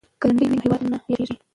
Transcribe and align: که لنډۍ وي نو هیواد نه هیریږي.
که 0.19 0.25
لنډۍ 0.27 0.45
وي 0.47 0.55
نو 0.57 0.63
هیواد 0.65 0.81
نه 0.91 0.97
هیریږي. 1.07 1.35